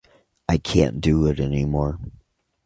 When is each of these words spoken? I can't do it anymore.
I 0.49 0.57
can't 0.57 0.99
do 0.99 1.27
it 1.27 1.39
anymore. 1.39 1.99